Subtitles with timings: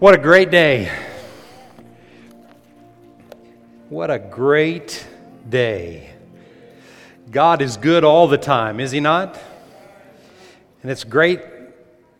[0.00, 0.90] What a great day.
[3.88, 5.06] What a great
[5.48, 6.12] day.
[7.30, 9.40] God is good all the time, is He not?
[10.82, 11.42] And it's great,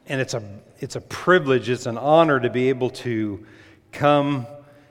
[0.06, 0.42] and it's a,
[0.78, 3.44] it's a privilege, it's an honor to be able to
[3.90, 4.46] come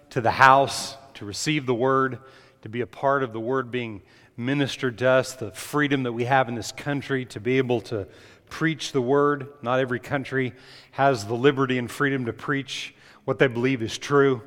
[0.10, 2.20] to the house, to receive the Word,
[2.64, 4.02] to be a part of the Word being
[4.36, 8.06] ministered to us, the freedom that we have in this country to be able to
[8.54, 9.48] preach the Word.
[9.64, 10.54] Not every country
[10.92, 12.94] has the liberty and freedom to preach
[13.26, 14.44] what they believe is true,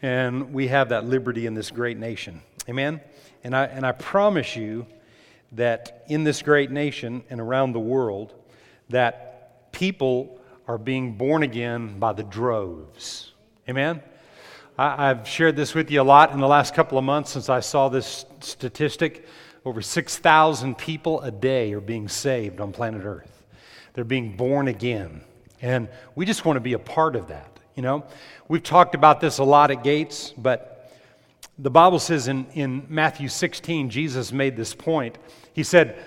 [0.00, 2.40] and we have that liberty in this great nation.
[2.70, 3.02] Amen?
[3.44, 4.86] And I, and I promise you
[5.52, 8.32] that in this great nation and around the world,
[8.88, 13.32] that people are being born again by the droves.
[13.68, 14.00] Amen?
[14.78, 17.50] I, have shared this with you a lot in the last couple of months since
[17.50, 19.26] I saw this statistic.
[19.66, 23.39] Over 6,000 people a day are being saved on planet Earth.
[23.94, 25.22] They're being born again.
[25.62, 27.58] And we just want to be a part of that.
[27.74, 28.04] You know,
[28.48, 30.92] we've talked about this a lot at Gates, but
[31.58, 35.18] the Bible says in, in Matthew 16, Jesus made this point.
[35.52, 36.02] He said,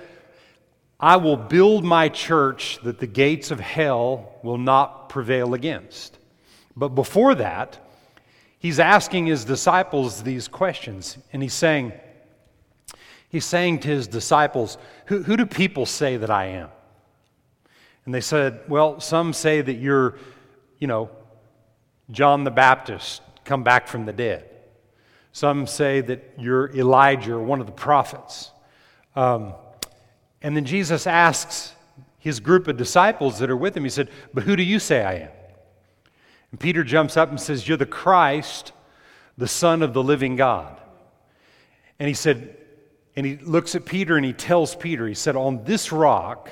[1.00, 6.18] I will build my church that the gates of hell will not prevail against.
[6.76, 7.78] But before that,
[8.58, 11.94] he's asking his disciples these questions, and he's saying,
[13.30, 16.70] he's saying to his disciples, who, who do people say that I am?
[18.06, 20.18] And they said, Well, some say that you're,
[20.80, 21.10] you know,
[22.12, 24.50] John the Baptist come back from the dead.
[25.32, 28.52] Some say that you're Elijah or one of the prophets.
[29.16, 29.54] Um,
[30.42, 31.74] and then Jesus asks
[32.20, 35.04] his group of disciples that are with him, He said, But who do you say
[35.04, 35.32] I am?
[36.52, 38.74] And Peter jumps up and says, You're the Christ,
[39.38, 40.80] the Son of the living God.
[42.00, 42.58] And he said,
[43.16, 46.50] and he looks at Peter and he tells Peter, He said, On this rock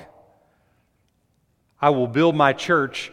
[1.81, 3.11] I will build my church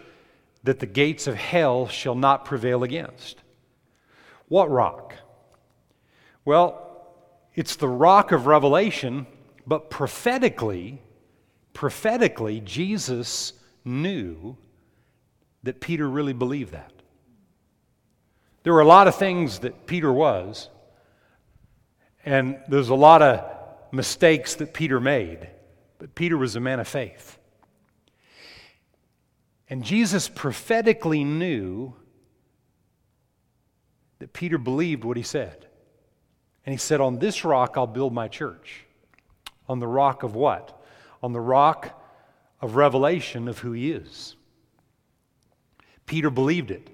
[0.65, 3.39] that the gates of hell shall not prevail against.
[4.49, 5.15] What rock?
[6.45, 6.85] Well,
[7.55, 9.27] it's the rock of Revelation,
[9.67, 11.01] but prophetically,
[11.73, 13.53] prophetically, Jesus
[13.85, 14.57] knew
[15.63, 16.93] that Peter really believed that.
[18.63, 20.69] There were a lot of things that Peter was,
[22.25, 23.45] and there's a lot of
[23.93, 25.49] mistakes that Peter made,
[25.99, 27.38] but Peter was a man of faith.
[29.71, 31.95] And Jesus prophetically knew
[34.19, 35.67] that Peter believed what he said.
[36.65, 38.85] And he said, On this rock I'll build my church.
[39.69, 40.83] On the rock of what?
[41.23, 42.01] On the rock
[42.61, 44.37] of revelation of who he is.
[46.07, 46.89] Peter believed it.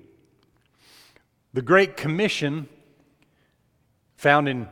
[1.52, 2.68] The Great Commission,
[4.16, 4.68] found in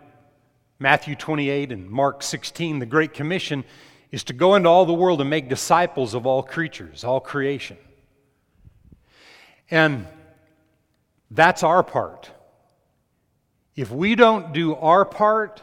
[0.81, 3.65] Matthew 28 and Mark 16, the Great Commission
[4.11, 7.79] is to go into all the world and make disciples of all creatures, all creation.
[9.71, 10.07] And
[11.31, 12.31] that's our part.
[13.75, 15.63] If we don't do our part,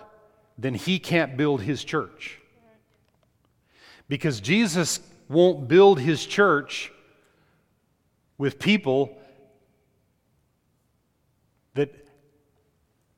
[0.58, 2.40] then he can't build his church.
[4.08, 6.92] Because Jesus won't build his church
[8.38, 9.16] with people
[11.76, 11.94] that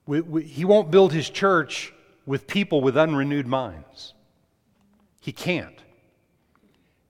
[0.06, 1.94] we, we, he won't build his church
[2.26, 4.14] with people with unrenewed minds.
[5.22, 5.78] He can't.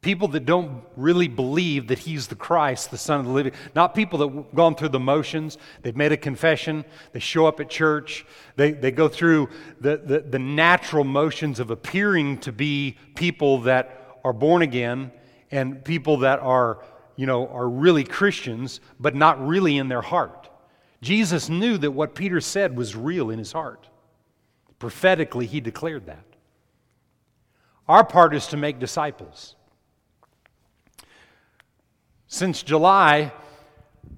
[0.02, 3.54] People that don't really believe that he's the Christ, the Son of the living.
[3.76, 5.60] Not people that have gone through the motions.
[5.84, 6.86] They've made a confession.
[7.12, 8.26] They show up at church.
[8.56, 14.18] They, they go through the, the, the natural motions of appearing to be people that
[14.24, 15.12] are born again
[15.52, 16.84] and people that are,
[17.16, 20.50] you know, are really Christians, but not really in their heart.
[21.04, 23.88] Jesus knew that what Peter said was real in his heart.
[24.80, 26.26] Prophetically, he declared that.
[27.88, 29.56] Our part is to make disciples.
[32.34, 33.34] Since July,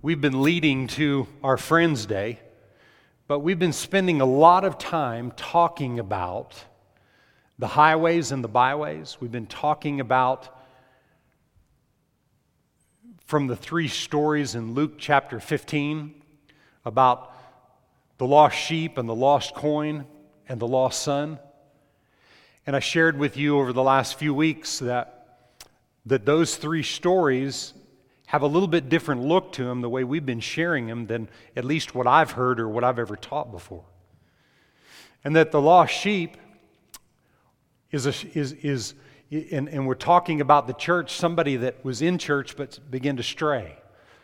[0.03, 2.39] we've been leading to our Friends Day,
[3.27, 6.53] but we've been spending a lot of time talking about
[7.57, 9.17] the highways and the byways.
[9.19, 10.55] We've been talking about
[13.25, 16.13] from the three stories in Luke chapter 15
[16.85, 17.35] about
[18.19, 20.05] the lost sheep and the lost coin
[20.47, 21.39] and the lost son.
[22.67, 25.47] And I shared with you over the last few weeks that,
[26.05, 27.73] that those three stories
[28.27, 31.29] have a little bit different look to them the way we've been sharing them than
[31.55, 33.85] at least what I've heard or what I've ever taught before.
[35.23, 36.37] And that the lost sheep
[37.91, 38.93] is, a, is, is
[39.51, 43.23] and, and we're talking about the church, somebody that was in church but began to
[43.23, 43.77] stray,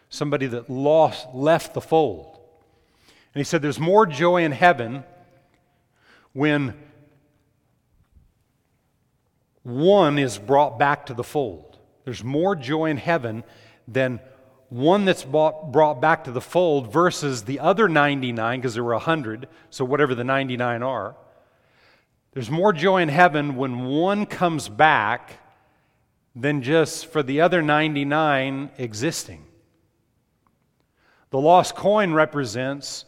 [0.10, 2.40] somebody that lost, left the fold.
[3.34, 5.04] And he said, There's more joy in heaven
[6.34, 6.74] when
[9.64, 11.78] one is brought back to the fold.
[12.06, 13.44] There's more joy in heaven
[13.92, 14.20] than
[14.70, 18.94] one that's bought, brought back to the fold versus the other 99, because there were
[18.94, 21.16] 100, so whatever the 99 are.
[22.34, 25.40] There's more joy in heaven when one comes back
[26.36, 29.46] than just for the other 99 existing.
[31.32, 33.06] The lost coin represents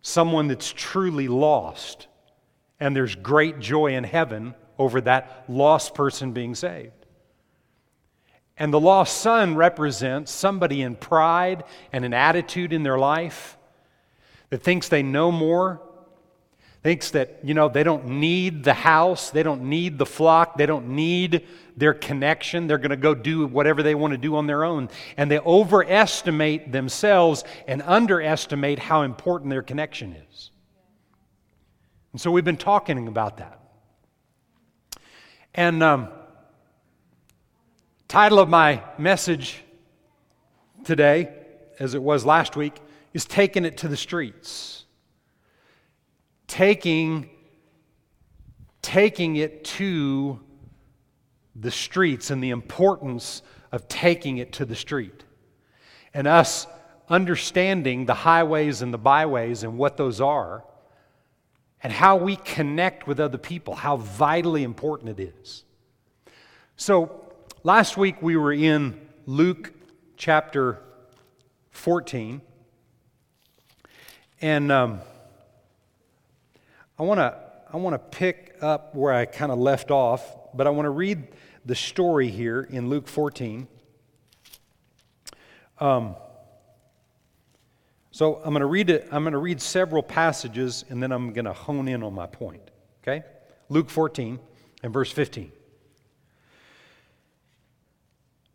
[0.00, 2.08] someone that's truly lost,
[2.80, 7.03] and there's great joy in heaven over that lost person being saved.
[8.56, 13.58] And the lost son represents somebody in pride and an attitude in their life
[14.50, 15.82] that thinks they know more,
[16.82, 20.66] thinks that, you know, they don't need the house, they don't need the flock, they
[20.66, 21.46] don't need
[21.76, 22.66] their connection.
[22.66, 24.88] They're going to go do whatever they want to do on their own.
[25.16, 30.50] And they overestimate themselves and underestimate how important their connection is.
[32.12, 33.60] And so we've been talking about that.
[35.54, 36.08] And um,
[38.14, 39.60] title of my message
[40.84, 41.34] today,
[41.80, 42.80] as it was last week,
[43.12, 44.84] is Taking It to the Streets.
[46.46, 47.28] Taking,
[48.82, 50.38] taking it to
[51.56, 55.24] the streets and the importance of taking it to the street.
[56.14, 56.68] And us
[57.08, 60.62] understanding the highways and the byways and what those are,
[61.82, 65.64] and how we connect with other people, how vitally important it is.
[66.76, 67.23] So,
[67.64, 69.72] last week we were in Luke
[70.18, 70.80] chapter
[71.70, 72.42] 14,
[74.42, 75.00] and um,
[76.98, 77.40] I want to
[77.72, 80.90] I want to pick up where I kind of left off, but I want to
[80.90, 81.26] read
[81.64, 83.66] the story here in Luke 14.
[85.80, 86.14] Um,
[88.12, 89.08] so I'm going to read it.
[89.10, 92.26] I'm going to read several passages, and then I'm going to hone in on my
[92.26, 92.70] point.
[93.02, 93.24] Okay,
[93.70, 94.38] Luke 14
[94.82, 95.50] and verse 15.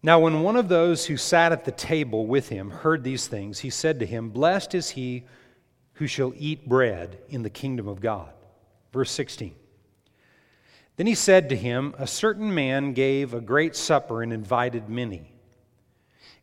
[0.01, 3.59] Now, when one of those who sat at the table with him heard these things,
[3.59, 5.25] he said to him, Blessed is he
[5.93, 8.31] who shall eat bread in the kingdom of God.
[8.93, 9.53] Verse 16.
[10.95, 15.33] Then he said to him, A certain man gave a great supper and invited many,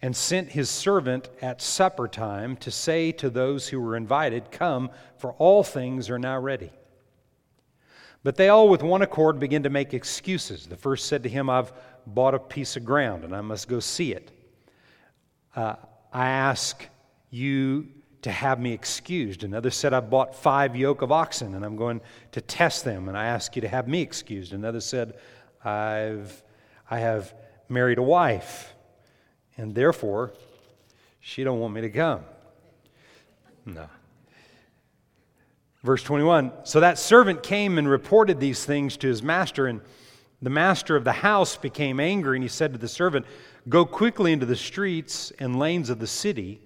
[0.02, 4.90] and sent his servant at supper time to say to those who were invited, Come,
[5.16, 6.72] for all things are now ready.
[8.22, 10.66] But they all with one accord began to make excuses.
[10.66, 11.72] The first said to him, I've
[12.06, 14.30] bought a piece of ground and I must go see it.
[15.54, 15.76] Uh,
[16.12, 16.86] I ask
[17.30, 17.88] you
[18.22, 19.44] to have me excused.
[19.44, 22.00] Another said, "I've bought five yoke of oxen and I'm going
[22.32, 24.52] to test them, and I ask you to have me excused.
[24.52, 25.14] Another said,
[25.64, 26.42] I've,
[26.90, 27.34] I have
[27.68, 28.74] married a wife,
[29.56, 30.32] and therefore
[31.20, 32.22] she don't want me to come.
[33.64, 33.88] No.
[35.86, 39.80] Verse 21 So that servant came and reported these things to his master, and
[40.42, 43.24] the master of the house became angry, and he said to the servant,
[43.68, 46.60] Go quickly into the streets and lanes of the city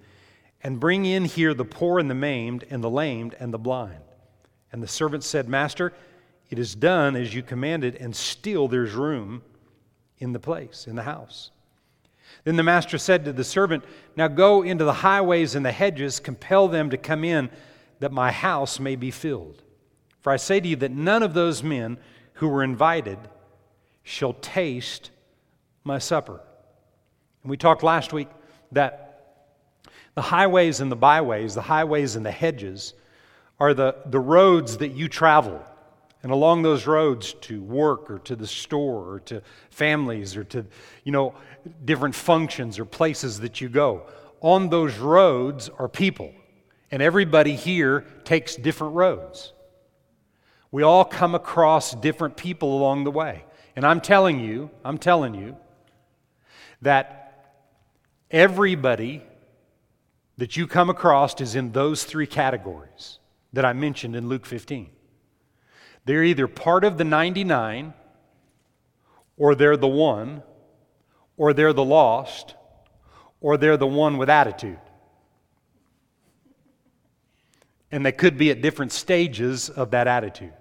[0.63, 4.01] and bring in here the poor and the maimed, and the lamed and the blind.
[4.71, 5.93] And the servant said, Master,
[6.49, 9.43] it is done as you commanded, and still there's room
[10.17, 11.51] in the place, in the house.
[12.43, 13.83] Then the master said to the servant,
[14.15, 17.51] Now go into the highways and the hedges, compel them to come in,
[18.01, 19.61] that my house may be filled.
[20.19, 21.97] For I say to you that none of those men
[22.33, 23.19] who were invited
[24.03, 25.11] shall taste
[25.83, 26.41] my supper.
[27.43, 28.27] And we talked last week
[28.71, 29.07] that
[30.15, 32.95] the highways and the byways, the highways and the hedges,
[33.59, 35.63] are the, the roads that you travel.
[36.23, 40.65] And along those roads to work or to the store or to families or to,
[41.03, 41.35] you know,
[41.85, 44.07] different functions or places that you go.
[44.41, 46.33] On those roads are people.
[46.91, 49.53] And everybody here takes different roads.
[50.71, 53.45] We all come across different people along the way.
[53.75, 55.55] And I'm telling you, I'm telling you
[56.81, 57.55] that
[58.29, 59.23] everybody
[60.37, 63.19] that you come across is in those three categories
[63.53, 64.89] that I mentioned in Luke 15.
[66.05, 67.93] They're either part of the 99,
[69.37, 70.41] or they're the one,
[71.37, 72.55] or they're the lost,
[73.39, 74.79] or they're the one with attitude.
[77.91, 80.53] And they could be at different stages of that attitude.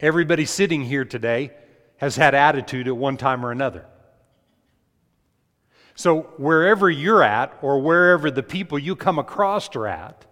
[0.00, 1.52] Everybody sitting here today
[1.96, 3.86] has had attitude at one time or another.
[5.94, 10.24] So, wherever you're at, or wherever the people you come across are at,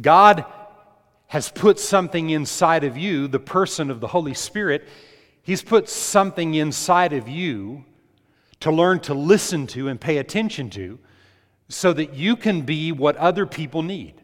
[0.00, 0.44] God
[1.26, 4.88] has put something inside of you, the person of the Holy Spirit.
[5.42, 7.84] He's put something inside of you
[8.60, 10.98] to learn to listen to and pay attention to
[11.68, 14.14] so that you can be what other people need.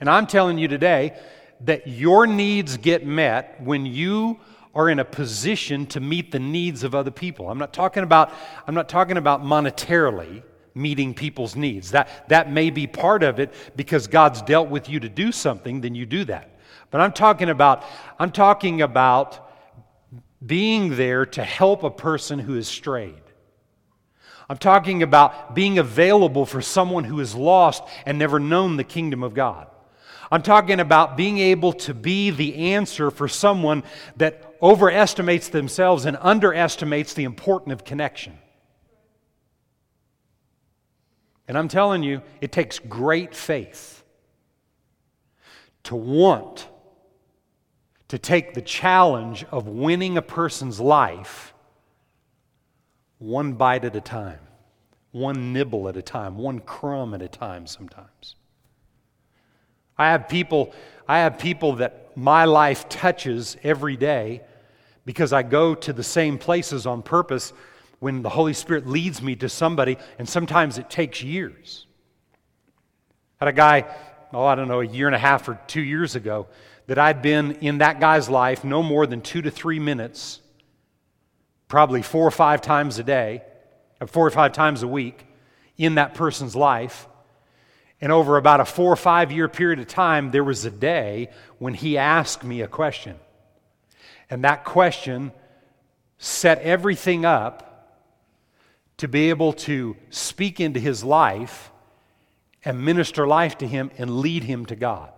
[0.00, 1.18] And I'm telling you today
[1.62, 4.38] that your needs get met when you
[4.74, 7.48] are in a position to meet the needs of other people.
[7.48, 8.30] I'm not talking about,
[8.66, 10.42] I'm not talking about monetarily
[10.74, 11.92] meeting people's needs.
[11.92, 15.80] That, that may be part of it because God's dealt with you to do something,
[15.80, 16.58] then you do that.
[16.90, 17.84] But I'm talking about,
[18.18, 19.48] I'm talking about
[20.44, 23.14] being there to help a person who is strayed.
[24.48, 29.22] I'm talking about being available for someone who is lost and never known the kingdom
[29.22, 29.66] of God.
[30.30, 33.84] I'm talking about being able to be the answer for someone
[34.16, 38.38] that overestimates themselves and underestimates the importance of connection.
[41.48, 44.02] And I'm telling you, it takes great faith
[45.84, 46.68] to want
[48.08, 51.54] to take the challenge of winning a person's life
[53.18, 54.40] one bite at a time,
[55.12, 58.36] one nibble at a time, one crumb at a time sometimes.
[59.98, 60.74] I have people,
[61.08, 64.42] I have people that my life touches every day
[65.04, 67.52] because I go to the same places on purpose
[67.98, 71.86] when the Holy Spirit leads me to somebody, and sometimes it takes years.
[73.40, 73.84] I had a guy,
[74.34, 76.46] oh, I don't know, a year and a half or two years ago,
[76.88, 80.40] that I'd been in that guy's life no more than two to three minutes,
[81.68, 83.42] probably four or five times a day,
[84.00, 85.26] uh, four or five times a week
[85.76, 87.06] in that person's life.
[88.00, 91.30] And over about a four or five year period of time, there was a day
[91.58, 93.16] when he asked me a question.
[94.28, 95.32] And that question
[96.18, 97.62] set everything up
[98.98, 101.70] to be able to speak into his life
[102.64, 105.12] and minister life to him and lead him to God.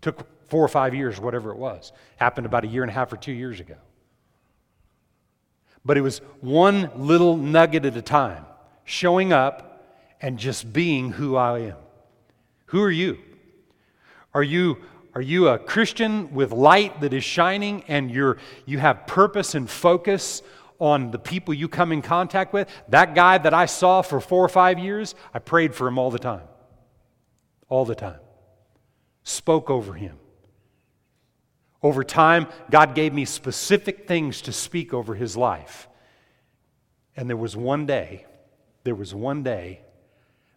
[0.00, 1.92] Took four or five years, whatever it was.
[2.16, 3.76] Happened about a year and a half or two years ago.
[5.84, 8.44] But it was one little nugget at a time,
[8.84, 9.84] showing up
[10.20, 11.76] and just being who I am.
[12.66, 13.18] Who are you?
[14.34, 14.78] Are you
[15.14, 19.68] are you a Christian with light that is shining and you're you have purpose and
[19.68, 20.42] focus
[20.78, 22.68] on the people you come in contact with?
[22.88, 26.10] That guy that I saw for 4 or 5 years, I prayed for him all
[26.10, 26.42] the time.
[27.68, 28.20] All the time.
[29.24, 30.18] Spoke over him.
[31.82, 35.88] Over time, God gave me specific things to speak over his life.
[37.16, 38.26] And there was one day,
[38.84, 39.80] there was one day,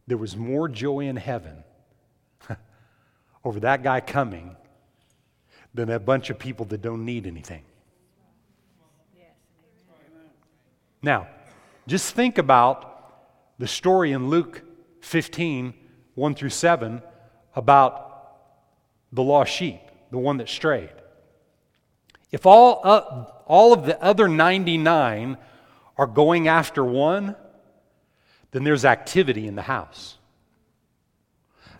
[0.07, 1.63] there was more joy in heaven
[3.43, 4.55] over that guy coming
[5.73, 7.63] than a bunch of people that don't need anything.
[11.03, 11.27] Now,
[11.87, 14.63] just think about the story in Luke
[15.01, 15.73] 15,
[16.13, 17.01] 1 through 7,
[17.55, 18.07] about
[19.11, 19.79] the lost sheep,
[20.11, 21.00] the one that strayed.
[22.31, 25.37] If all, uh, all of the other 99
[25.97, 27.35] are going after one,
[28.51, 30.17] then there's activity in the house.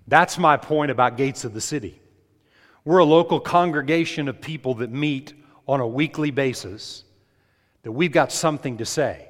[0.07, 2.01] That's my point about Gates of the City.
[2.83, 5.33] We're a local congregation of people that meet
[5.67, 7.03] on a weekly basis,
[7.83, 9.29] that we've got something to say.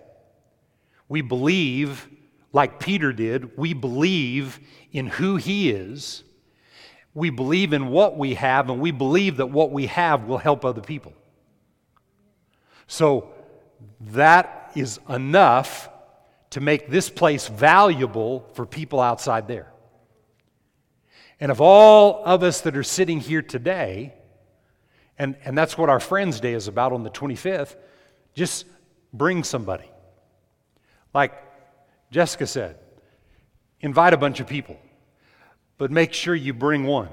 [1.08, 2.08] We believe,
[2.54, 4.60] like Peter did, we believe
[4.92, 6.24] in who he is
[7.14, 10.64] we believe in what we have, and we believe that what we have will help
[10.64, 11.14] other people.
[12.88, 13.32] So
[14.00, 15.90] that is enough
[16.52, 19.72] to make this place valuable for people outside there.
[21.40, 24.14] And of all of us that are sitting here today,
[25.18, 27.76] and, and that's what our Friends Day is about on the 25th,
[28.34, 28.66] just
[29.14, 29.90] bring somebody.
[31.14, 31.34] Like
[32.12, 32.78] Jessica said,
[33.82, 34.78] invite a bunch of people
[35.82, 37.10] but make sure you bring one.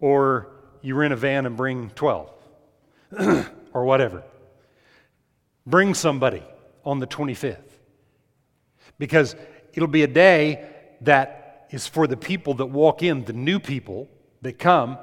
[0.00, 0.48] Or
[0.82, 2.28] you rent a van and bring 12,
[3.72, 4.24] or whatever.
[5.64, 6.42] Bring somebody
[6.84, 7.70] on the 25th.
[8.98, 9.36] Because
[9.72, 10.70] it'll be a day
[11.02, 14.08] that is for the people that walk in, the new people
[14.42, 14.98] that come,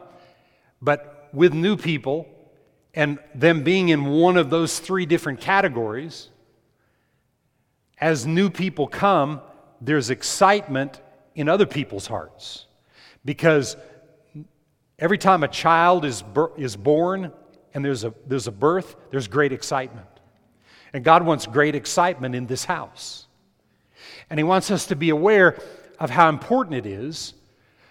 [0.82, 2.28] but with new people
[2.94, 6.28] and them being in one of those three different categories,
[8.02, 9.40] as new people come,
[9.80, 11.00] there's excitement
[11.38, 12.66] in other people's hearts.
[13.24, 13.78] Because
[15.00, 16.24] every time a child is,
[16.58, 17.32] is born
[17.74, 20.08] and there's a, there's a birth, there's great excitement.
[20.94, 23.28] And God wants great excitement in this house.
[24.30, 25.60] And He wants us to be aware
[26.00, 27.34] of how important it is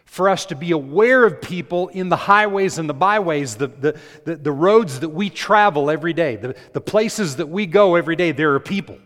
[0.04, 3.98] for us to be aware of people in the highways and the byways, the, the,
[4.24, 8.16] the, the roads that we travel every day, the, the places that we go every
[8.16, 8.32] day.
[8.32, 8.98] There are people.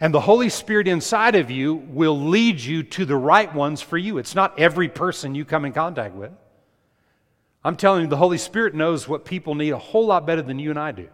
[0.00, 3.98] And the Holy Spirit inside of you will lead you to the right ones for
[3.98, 4.18] you.
[4.18, 6.30] It's not every person you come in contact with.
[7.64, 10.60] I'm telling you, the Holy Spirit knows what people need a whole lot better than
[10.60, 11.08] you and I do.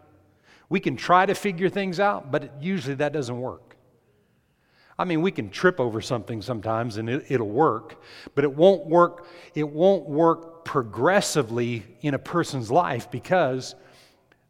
[0.68, 3.76] We can try to figure things out, but usually that doesn't work.
[4.98, 8.00] I mean, we can trip over something sometimes and it, will work,
[8.34, 9.26] but it won't work.
[9.54, 13.74] It won't work progressively in a person's life because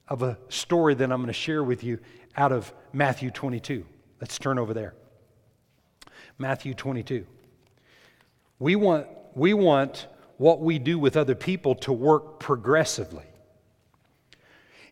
[0.08, 1.98] of a story that I'm going to share with you
[2.36, 3.86] out of Matthew 22.
[4.20, 4.94] Let's turn over there.
[6.38, 7.26] Matthew 22.
[8.58, 10.06] We want, we want
[10.36, 13.24] what we do with other people to work progressively.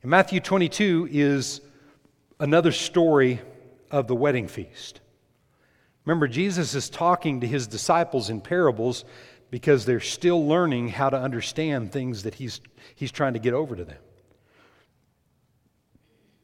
[0.02, 1.60] And Matthew 22 is
[2.40, 3.40] another story
[3.90, 5.00] of the wedding feast.
[6.04, 9.04] Remember, Jesus is talking to his disciples in parables
[9.50, 12.60] because they're still learning how to understand things that he's,
[12.96, 13.98] he's trying to get over to them.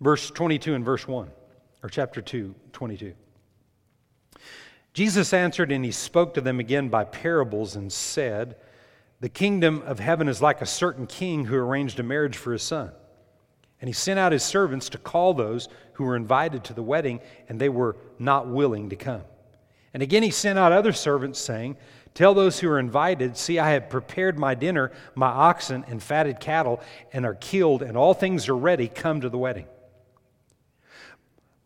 [0.01, 1.29] Verse 22 and verse 1,
[1.83, 3.15] or chapter 2, 22.
[4.93, 8.57] Jesus answered and he spoke to them again by parables and said,
[9.21, 12.63] The kingdom of heaven is like a certain king who arranged a marriage for his
[12.63, 12.91] son.
[13.81, 17.21] And he sent out his servants to call those who were invited to the wedding,
[17.49, 19.23] and they were not willing to come.
[19.95, 21.77] And again he sent out other servants, saying,
[22.15, 26.41] Tell those who are invited, See, I have prepared my dinner, my oxen and fatted
[26.41, 26.81] cattle,
[27.13, 28.89] and are killed, and all things are ready.
[28.89, 29.67] Come to the wedding.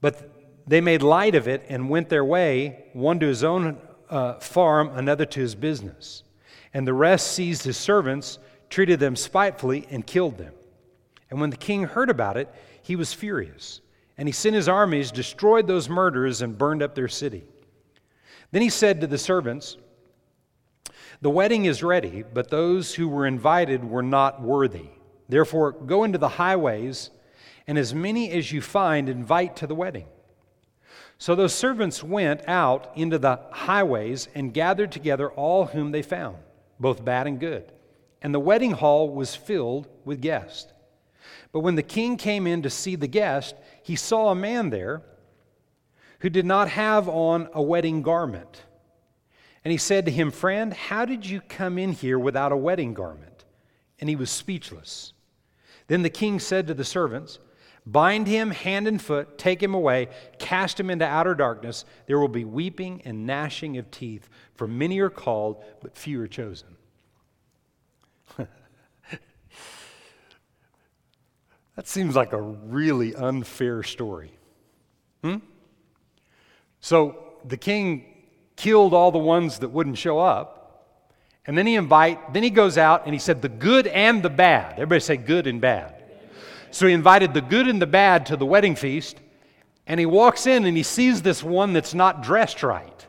[0.02, 0.28] But
[0.66, 3.78] they made light of it and went their way, one to his own
[4.10, 6.24] uh, farm, another to his business.
[6.74, 10.52] And the rest seized his servants, treated them spitefully, and killed them.
[11.30, 13.80] And when the king heard about it, he was furious.
[14.18, 17.44] And he sent his armies, destroyed those murderers, and burned up their city.
[18.50, 19.76] Then he said to the servants,
[21.20, 24.90] The wedding is ready, but those who were invited were not worthy.
[25.28, 27.10] Therefore, go into the highways,
[27.66, 30.06] and as many as you find, invite to the wedding.
[31.18, 36.36] So those servants went out into the highways and gathered together all whom they found,
[36.80, 37.70] both bad and good.
[38.20, 40.72] And the wedding hall was filled with guests.
[41.52, 45.02] But when the king came in to see the guest, he saw a man there
[46.20, 48.62] who did not have on a wedding garment.
[49.64, 52.94] And he said to him, Friend, how did you come in here without a wedding
[52.94, 53.44] garment?
[54.00, 55.12] And he was speechless.
[55.86, 57.38] Then the king said to the servants,
[57.84, 60.08] Bind him hand and foot, take him away,
[60.38, 61.84] cast him into outer darkness.
[62.06, 66.28] There will be weeping and gnashing of teeth, for many are called, but few are
[66.28, 66.76] chosen.
[71.76, 74.30] That seems like a really unfair story.
[75.24, 75.36] Hmm?
[76.80, 78.04] So the king
[78.56, 80.58] killed all the ones that wouldn't show up.
[81.46, 84.30] And then he invite, then he goes out and he said the good and the
[84.30, 84.74] bad.
[84.74, 86.01] Everybody say good and bad.
[86.72, 89.20] So he invited the good and the bad to the wedding feast,
[89.86, 93.06] and he walks in and he sees this one that's not dressed right.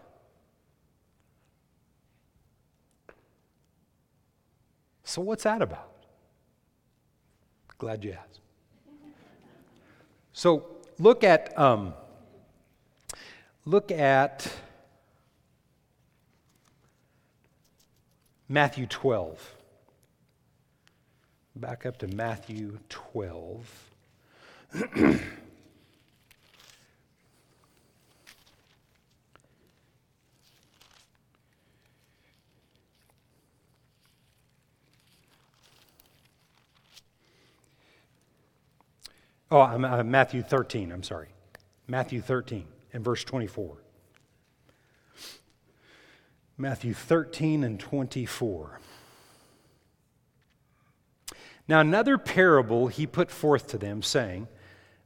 [5.06, 5.91] So what's that about?
[7.78, 8.41] Glad you asked.
[10.34, 10.65] So
[10.99, 11.93] look at um,
[13.65, 14.52] look at
[18.49, 19.56] Matthew 12.
[21.56, 23.89] Back up to Matthew 12.
[39.54, 41.28] Oh, I'm, uh, Matthew 13, I'm sorry.
[41.88, 43.78] Matthew 13 and verse 24.
[46.58, 48.80] Matthew 13 and 24.
[51.67, 54.47] Now, another parable he put forth to them, saying,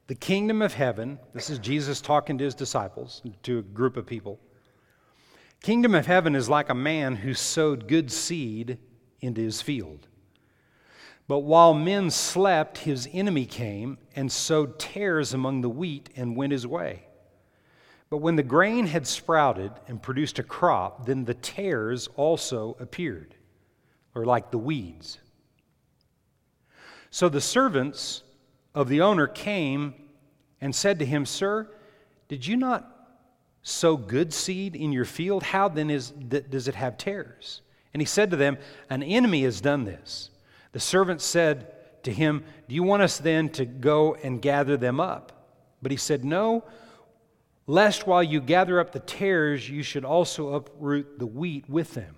[0.08, 4.06] The kingdom of heaven, this is Jesus talking to his disciples, to a group of
[4.06, 4.40] people.
[5.62, 8.78] Kingdom of heaven is like a man who sowed good seed
[9.20, 10.06] into his field.
[11.26, 16.52] But while men slept, his enemy came and sowed tares among the wheat and went
[16.52, 17.04] his way.
[18.08, 23.34] But when the grain had sprouted and produced a crop, then the tares also appeared,
[24.14, 25.18] or like the weeds.
[27.10, 28.22] So the servants
[28.74, 29.94] of the owner came
[30.60, 31.68] and said to him, Sir,
[32.28, 32.94] did you not
[33.62, 35.42] sow good seed in your field?
[35.42, 37.62] How then is, does it have tares?
[37.92, 38.58] And he said to them,
[38.90, 40.30] An enemy has done this.
[40.72, 45.00] The servant said to him, Do you want us then to go and gather them
[45.00, 45.32] up?
[45.80, 46.64] But he said, No,
[47.66, 52.16] lest while you gather up the tares, you should also uproot the wheat with them.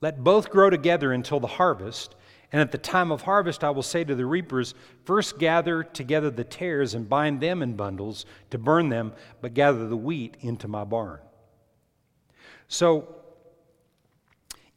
[0.00, 2.14] Let both grow together until the harvest.
[2.52, 6.30] And at the time of harvest, I will say to the reapers, First gather together
[6.30, 10.68] the tares and bind them in bundles to burn them, but gather the wheat into
[10.68, 11.20] my barn.
[12.68, 13.16] So,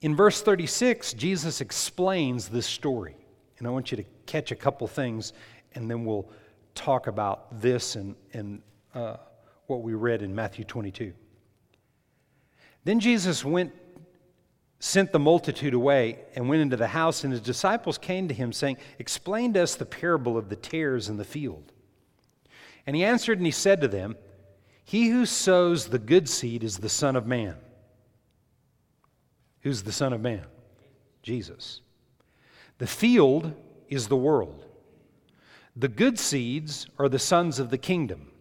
[0.02, 3.18] in verse 36, Jesus explains this story.
[3.58, 5.34] And I want you to catch a couple things,
[5.74, 6.30] and then we'll
[6.76, 8.62] talk about this and, and
[8.94, 9.18] uh,
[9.68, 11.14] what we read in Matthew 22.
[12.84, 13.74] Then Jesus went
[14.86, 18.54] sent the multitude away and went into the house, and his disciples came to him,
[18.54, 21.72] saying, Explain to us the parable of the tares in the field.
[22.86, 24.16] And he answered and he said to them,
[24.84, 27.56] He who sows the good seed is the Son of Man.
[29.62, 30.46] Who's the Son of Man?
[31.24, 31.82] Jesus.
[32.78, 33.56] The field
[33.90, 34.66] is the world.
[35.76, 38.32] The good seeds are the sons of the kingdom,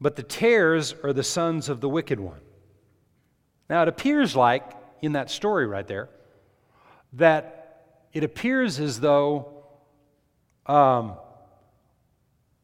[0.00, 2.40] but the tares are the sons of the wicked one.
[3.70, 6.08] Now, it appears like, in that story right there,
[7.14, 9.64] that it appears as though
[10.66, 11.14] um,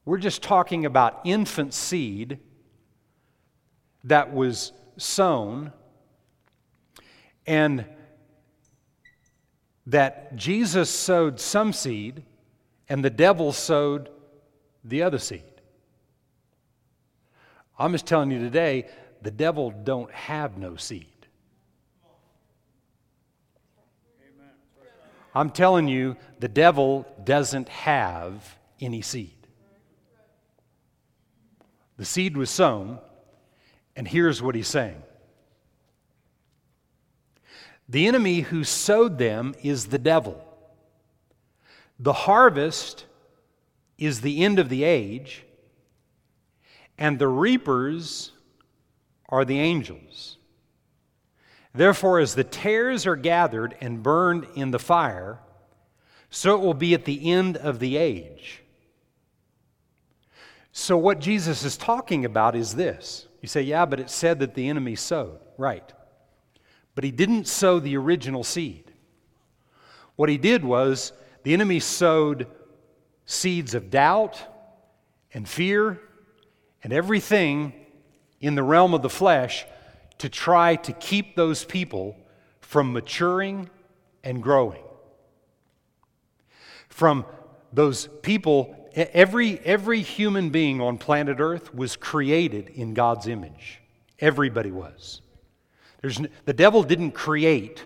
[0.04, 2.38] we're just talking about infant seed
[4.04, 5.72] that was sown,
[7.46, 7.84] and
[9.86, 12.22] that Jesus sowed some seed
[12.88, 14.08] and the devil sowed
[14.84, 15.42] the other seed.
[17.78, 18.86] I'm just telling you today,
[19.22, 21.13] the devil don't have no seed.
[25.34, 29.48] I'm telling you, the devil doesn't have any seed.
[31.96, 32.98] The seed was sown,
[33.96, 35.02] and here's what he's saying
[37.88, 40.40] The enemy who sowed them is the devil.
[41.98, 43.06] The harvest
[43.98, 45.44] is the end of the age,
[46.98, 48.32] and the reapers
[49.28, 50.38] are the angels.
[51.74, 55.40] Therefore, as the tares are gathered and burned in the fire,
[56.30, 58.62] so it will be at the end of the age.
[60.72, 63.26] So, what Jesus is talking about is this.
[63.40, 65.38] You say, yeah, but it said that the enemy sowed.
[65.58, 65.92] Right.
[66.94, 68.92] But he didn't sow the original seed.
[70.16, 72.46] What he did was the enemy sowed
[73.26, 74.40] seeds of doubt
[75.32, 76.00] and fear
[76.82, 77.72] and everything
[78.40, 79.66] in the realm of the flesh
[80.18, 82.16] to try to keep those people
[82.60, 83.68] from maturing
[84.22, 84.82] and growing.
[86.88, 87.24] From
[87.72, 93.80] those people, every, every human being on planet Earth was created in God's image.
[94.20, 95.20] Everybody was.
[96.00, 97.84] There's, the devil didn't create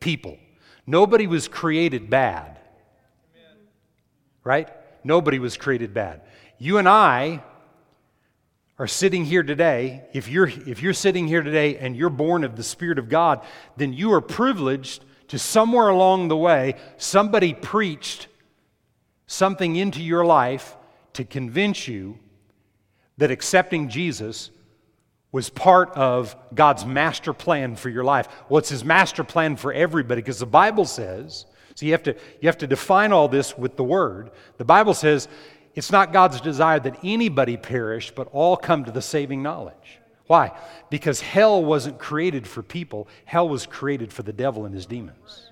[0.00, 0.38] people,
[0.86, 2.56] nobody was created bad
[4.46, 4.68] right?
[5.02, 6.20] Nobody was created bad.
[6.56, 7.42] You and I
[8.78, 10.02] are sitting here today.
[10.12, 13.40] If you're, if you're sitting here today and you're born of the Spirit of God,
[13.76, 18.28] then you are privileged to somewhere along the way, somebody preached
[19.26, 20.76] something into your life
[21.14, 22.18] to convince you
[23.18, 24.50] that accepting Jesus
[25.32, 28.28] was part of God's master plan for your life.
[28.48, 30.20] What's his master plan for everybody?
[30.20, 33.76] Because the Bible says so you have to, you have to define all this with
[33.76, 34.30] the word.
[34.56, 35.28] The Bible says
[35.76, 40.00] it's not God's desire that anybody perish, but all come to the saving knowledge.
[40.26, 40.52] Why?
[40.90, 45.50] Because hell wasn't created for people, hell was created for the devil and his demons.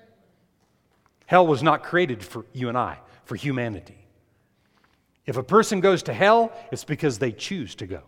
[1.27, 3.97] Hell was not created for you and I, for humanity.
[5.27, 8.01] If a person goes to hell, it's because they choose to go.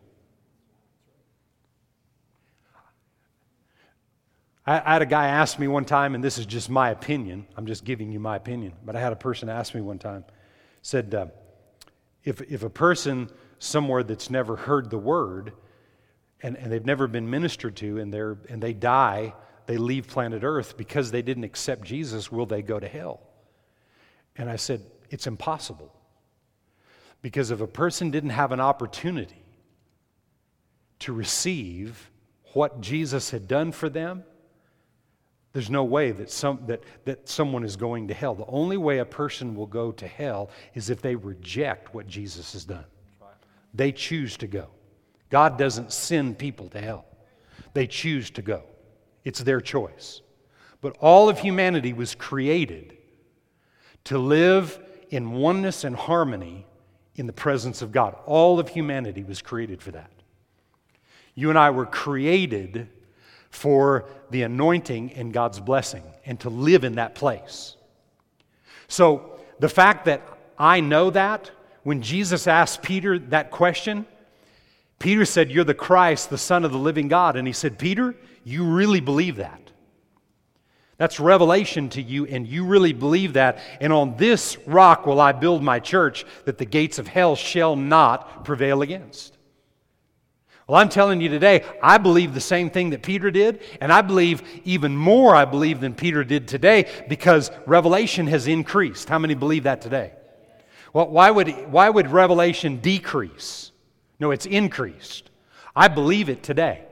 [4.65, 7.47] I, had a guy ask me one time, and this is just my opinion.
[7.55, 8.73] I'm just giving you my opinion.
[8.85, 10.25] But I had a person ask me one time,
[10.81, 11.27] said, uh,
[12.27, 15.53] if, if a person somewhere that's never heard the word
[16.41, 19.33] and, and they've never been ministered to and, they're, and they die,
[19.65, 23.21] they leave planet Earth because they didn't accept Jesus, will they go to hell?
[24.35, 25.95] And I said, it's impossible.
[27.21, 29.45] Because if a person didn't have an opportunity
[30.99, 32.11] to receive
[32.51, 34.25] what Jesus had done for them,
[35.53, 38.35] there's no way that, some, that, that someone is going to hell.
[38.35, 42.53] The only way a person will go to hell is if they reject what Jesus
[42.53, 42.85] has done.
[43.73, 44.67] They choose to go.
[45.29, 47.05] God doesn't send people to hell,
[47.73, 48.63] they choose to go.
[49.23, 50.21] It's their choice.
[50.79, 52.97] But all of humanity was created
[54.05, 54.79] to live
[55.09, 56.65] in oneness and harmony
[57.15, 58.15] in the presence of God.
[58.25, 60.11] All of humanity was created for that.
[61.33, 62.89] You and I were created
[63.49, 67.75] for the anointing and God's blessing and to live in that place.
[68.87, 70.21] So, the fact that
[70.57, 71.51] I know that,
[71.83, 74.05] when Jesus asked Peter that question,
[74.99, 77.35] Peter said, You're the Christ, the Son of the living God.
[77.35, 79.61] And he said, Peter, you really believe that.
[80.97, 83.59] That's revelation to you, and you really believe that.
[83.79, 87.75] And on this rock will I build my church, that the gates of hell shall
[87.75, 89.36] not prevail against.
[90.67, 94.01] Well, I'm telling you today, I believe the same thing that Peter did, and I
[94.01, 99.07] believe even more, I believe, than Peter did today because revelation has increased.
[99.07, 100.11] How many believe that today?
[100.91, 103.71] Well, why would, why would revelation decrease?
[104.19, 105.29] No, it's increased.
[105.73, 106.83] I believe it today.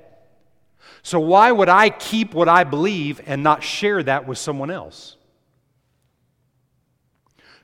[1.01, 5.17] So, why would I keep what I believe and not share that with someone else?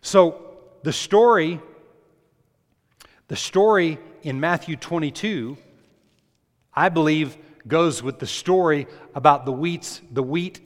[0.01, 1.61] So, the story,
[3.29, 5.57] the story in Matthew 22,
[6.73, 10.59] I believe, goes with the story about the wheats, the wheat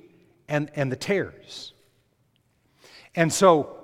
[0.47, 1.73] and, and the tares.
[3.15, 3.75] And so,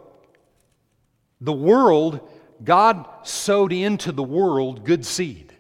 [1.40, 2.30] the world,
[2.64, 5.54] God sowed into the world good seed.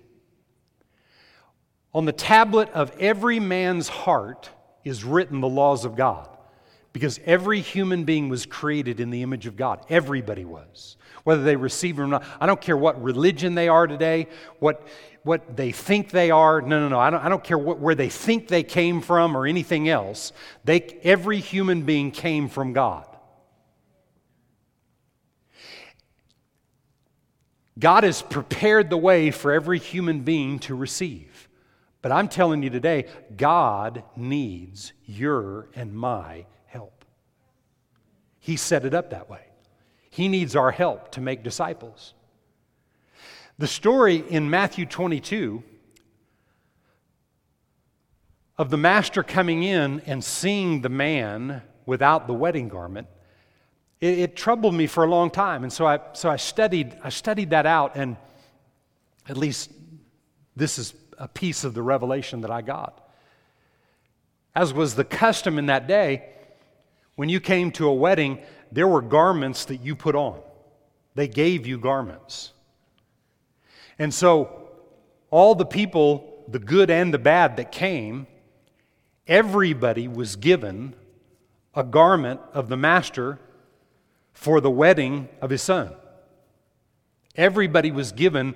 [1.93, 4.49] On the tablet of every man's heart
[4.83, 6.29] is written the laws of God
[6.93, 9.85] because every human being was created in the image of God.
[9.89, 10.97] Everybody was.
[11.23, 12.23] Whether they receive it or not.
[12.39, 14.27] I don't care what religion they are today,
[14.59, 14.87] what,
[15.23, 16.61] what they think they are.
[16.61, 16.99] No, no, no.
[16.99, 20.31] I don't, I don't care what, where they think they came from or anything else.
[20.63, 23.07] They, every human being came from God.
[27.77, 31.49] God has prepared the way for every human being to receive.
[32.01, 33.05] But I'm telling you today,
[33.35, 37.05] God needs your and my help.
[38.39, 39.45] He set it up that way.
[40.09, 42.13] He needs our help to make disciples.
[43.61, 45.61] The story in Matthew 22
[48.57, 53.07] of the master coming in and seeing the man without the wedding garment
[53.99, 55.61] it, it, troubled me for a long time.
[55.61, 58.17] And so I, so I, studied, I studied that out, and
[59.29, 59.69] at least
[60.55, 63.11] this is a piece of the revelation that I got.
[64.55, 66.29] As was the custom in that day,
[67.15, 70.39] when you came to a wedding, there were garments that you put on.
[71.13, 72.53] They gave you garments.
[74.01, 74.49] And so,
[75.29, 78.25] all the people, the good and the bad that came,
[79.27, 80.95] everybody was given
[81.75, 83.37] a garment of the master
[84.33, 85.93] for the wedding of his son.
[87.35, 88.55] Everybody was given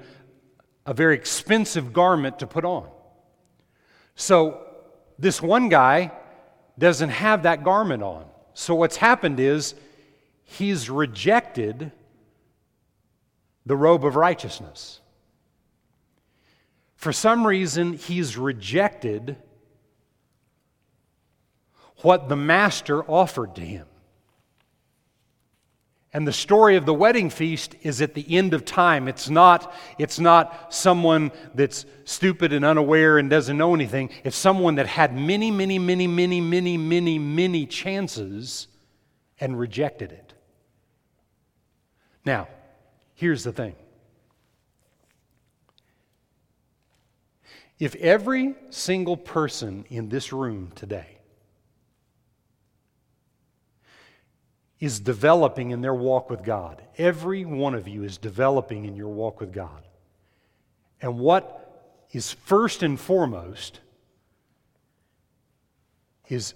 [0.83, 2.89] a very expensive garment to put on.
[4.15, 4.65] So
[5.19, 6.11] this one guy
[6.79, 8.25] doesn't have that garment on.
[8.55, 9.75] So what's happened is
[10.43, 11.91] he's rejected
[13.67, 15.01] the robe of righteousness.
[17.05, 19.37] For some reason, he's rejected
[21.97, 23.85] what the master offered to him.
[26.11, 29.07] And the story of the wedding feast is at the end of time.
[29.07, 34.09] It's not, it's not someone that's stupid and unaware and doesn't know anything.
[34.23, 38.67] It's someone that had many, many, many, many, many, many, many chances
[39.39, 40.33] and rejected it.
[42.25, 42.47] Now,
[43.13, 43.75] here's the thing.
[47.79, 51.15] If every single person in this room today
[54.79, 56.81] is developing in their walk with God.
[56.97, 59.83] Every one of you is developing in your walk with God.
[61.01, 63.79] And what is first and foremost
[66.27, 66.53] is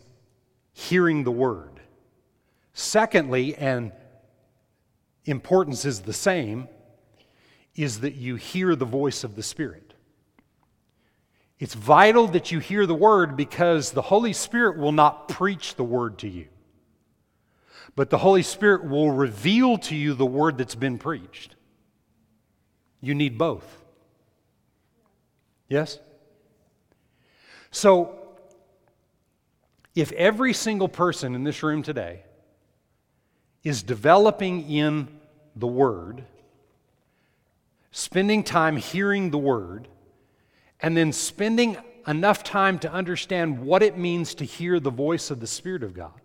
[0.73, 1.79] hearing the word.
[2.73, 3.91] Secondly, and
[5.25, 6.67] importance is the same,
[7.75, 9.88] is that you hear the voice of the Spirit.
[11.59, 15.83] It's vital that you hear the word because the Holy Spirit will not preach the
[15.83, 16.47] word to you.
[17.95, 21.55] But the Holy Spirit will reveal to you the word that's been preached.
[23.01, 23.65] You need both.
[25.67, 25.99] Yes?
[27.71, 28.15] So,
[29.95, 32.23] if every single person in this room today
[33.63, 35.07] is developing in
[35.55, 36.23] the Word,
[37.91, 39.87] spending time hearing the Word,
[40.81, 45.39] and then spending enough time to understand what it means to hear the voice of
[45.39, 46.19] the Spirit of God,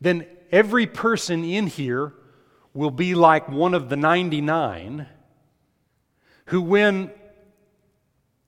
[0.00, 2.12] then every person in here
[2.72, 5.06] will be like one of the 99
[6.46, 7.10] who, when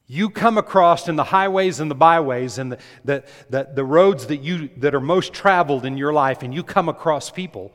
[0.06, 4.26] you come across in the highways and the byways and the, the, the, the, roads
[4.26, 7.72] that, you, that are most traveled in your life, and you come across people,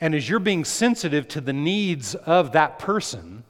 [0.00, 3.44] and as you're being sensitive to the needs of that person,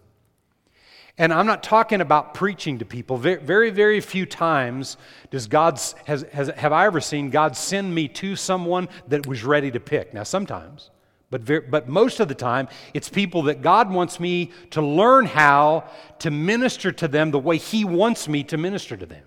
[1.17, 3.17] and I'm not talking about preaching to people.
[3.17, 4.97] Very, very, few times
[5.31, 9.45] does God has, has, have I ever seen God send me to someone that was
[9.45, 10.13] ready to pick.
[10.13, 10.91] Now, sometimes,
[11.31, 15.27] but, very, but most of the time, it's people that God wants me to learn
[15.27, 15.85] how
[16.19, 19.23] to minister to them the way He wants me to minister to them.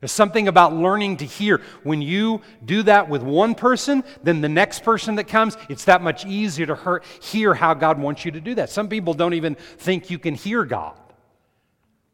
[0.00, 1.60] There's something about learning to hear.
[1.82, 6.02] When you do that with one person, then the next person that comes, it's that
[6.02, 8.70] much easier to hear how God wants you to do that.
[8.70, 10.96] Some people don't even think you can hear God.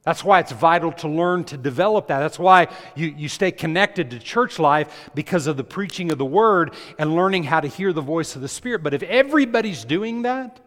[0.03, 2.21] That's why it's vital to learn to develop that.
[2.21, 6.27] That's why you, you stay connected to church life because of the preaching of the
[6.27, 8.83] word and learning how to hear the voice of the Spirit.
[8.83, 10.61] But if everybody's doing that,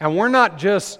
[0.00, 0.98] and we're not just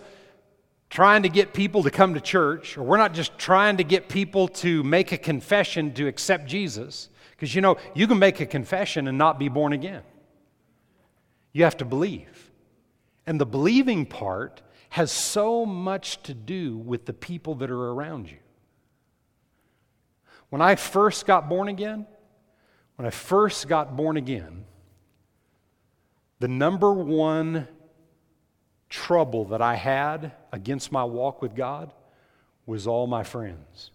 [0.92, 4.11] trying to get people to come to church, or we're not just trying to get
[4.11, 7.09] people to make a confession to accept Jesus.
[7.31, 10.02] Because you know, you can make a confession and not be born again.
[11.55, 12.50] You have to believe.
[13.26, 18.31] And the believing part has so much to do with the people that are around
[18.31, 18.37] you.
[20.50, 22.07] When I first got born again,
[22.96, 24.66] when I first got born again,
[26.38, 27.66] the number one
[28.90, 31.93] trouble that I had against my walk with God
[32.67, 33.91] was all my friends.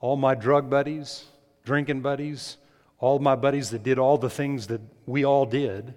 [0.00, 1.24] All my drug buddies,
[1.64, 2.56] drinking buddies,
[3.00, 5.94] all my buddies that did all the things that we all did,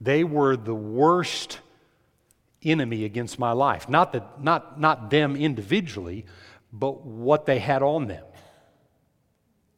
[0.00, 1.60] they were the worst
[2.62, 3.88] enemy against my life.
[3.88, 6.26] Not, that, not, not them individually,
[6.72, 8.24] but what they had on them.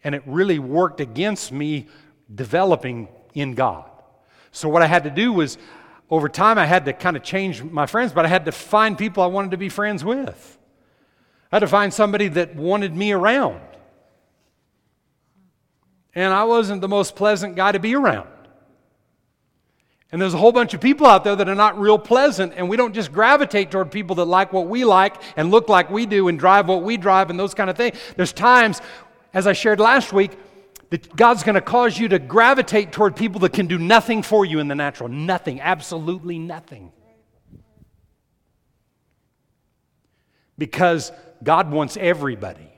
[0.05, 1.89] And it really worked against me
[2.33, 3.89] developing in God.
[4.51, 5.57] So, what I had to do was,
[6.13, 8.99] over time, I had to kind of change my friends, but I had to find
[8.99, 10.59] people I wanted to be friends with.
[11.51, 13.63] I had to find somebody that wanted me around.
[16.15, 18.29] And I wasn't the most pleasant guy to be around.
[20.13, 22.69] And there's a whole bunch of people out there that are not real pleasant, and
[22.69, 26.05] we don't just gravitate toward people that like what we like and look like we
[26.05, 27.97] do and drive what we drive and those kind of things.
[28.17, 28.83] There's times,
[29.33, 30.33] as I shared last week,
[30.93, 34.45] that God's going to cause you to gravitate toward people that can do nothing for
[34.45, 35.09] you in the natural.
[35.09, 36.93] Nothing, absolutely nothing.
[40.59, 41.11] Because
[41.43, 42.71] God wants everybody.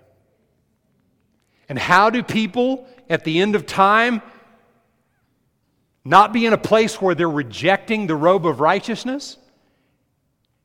[1.68, 4.22] And how do people at the end of time
[6.04, 9.38] not be in a place where they're rejecting the robe of righteousness?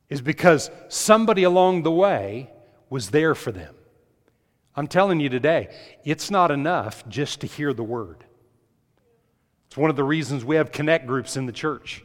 [0.08, 2.48] Is because somebody along the way
[2.90, 3.74] was there for them.
[4.80, 5.68] I'm telling you today,
[6.04, 8.24] it's not enough just to hear the word.
[9.66, 12.02] It's one of the reasons we have connect groups in the church.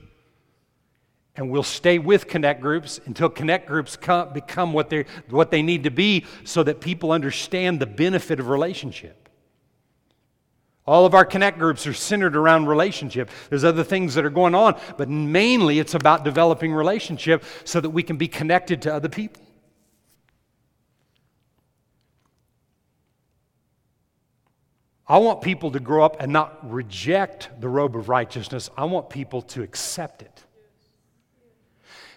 [1.38, 5.62] And we'll stay with connect groups until connect groups come, become what, they what they
[5.62, 9.30] need to be so that people understand the benefit of relationship.
[10.86, 13.30] All of our connect groups are centered around relationship.
[13.50, 17.92] There's other things that are going on, but mainly it's about developing relationship so that
[17.92, 19.45] we can be connected to other people.
[25.08, 28.70] I want people to grow up and not reject the robe of righteousness.
[28.76, 30.44] I want people to accept it.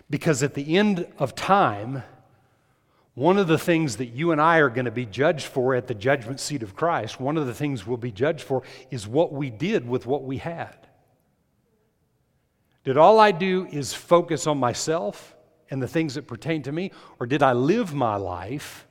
[0.09, 2.03] Because at the end of time,
[3.15, 5.87] one of the things that you and I are going to be judged for at
[5.87, 9.35] the judgment seat of Christ, one of the things we'll be judged for is what
[9.35, 10.87] we did with what we had.
[12.85, 15.37] Did all I do is focus on myself
[15.71, 18.88] and the things that pertain to me, or did I live my life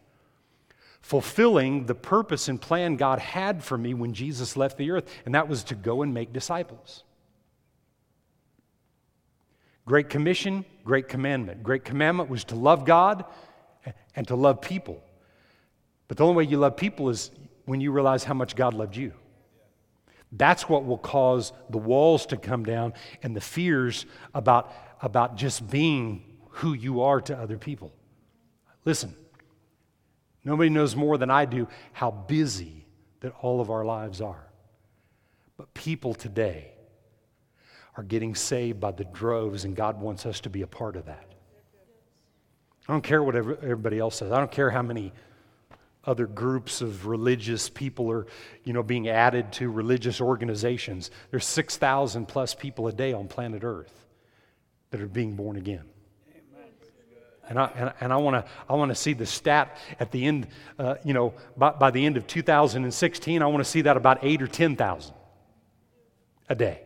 [1.01, 5.35] fulfilling the purpose and plan God had for me when Jesus left the earth, and
[5.35, 7.03] that was to go and make disciples.
[9.85, 11.63] Great Commission, Great Commandment.
[11.63, 13.23] Great Commandment was to love God
[14.15, 15.01] and to love people.
[16.07, 17.31] But the only way you love people is
[17.65, 19.13] when you realize how much God loved you.
[20.31, 25.69] That's what will cause the walls to come down and the fears about, about just
[25.69, 27.93] being who you are to other people.
[28.83, 29.15] Listen,
[30.47, 32.85] Nobody knows more than I do how busy
[33.19, 34.47] that all of our lives are.
[35.57, 36.71] But people today
[37.97, 41.07] are getting saved by the droves, and God wants us to be a part of
[41.07, 41.27] that.
[42.87, 44.31] I don't care what everybody else says.
[44.31, 45.11] I don't care how many
[46.05, 48.25] other groups of religious people are,
[48.63, 51.11] you know, being added to religious organizations.
[51.29, 54.07] There's 6,000 plus people a day on planet Earth
[54.91, 55.83] that are being born again.
[57.49, 60.47] And I, and, and I want to I wanna see the stat at the end,
[60.77, 64.19] uh, you know, by, by the end of 2016, I want to see that about
[64.21, 65.13] eight or 10,000
[66.49, 66.81] a day.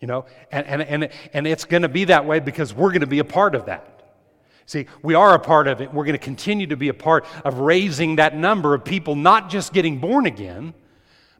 [0.00, 3.00] You know, and, and, and, and it's going to be that way because we're going
[3.00, 3.98] to be a part of that.
[4.66, 5.92] See, we are a part of it.
[5.92, 9.50] We're going to continue to be a part of raising that number of people not
[9.50, 10.74] just getting born again,